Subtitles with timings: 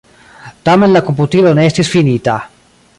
[0.69, 2.41] Tamen la komputilo ne estis finita.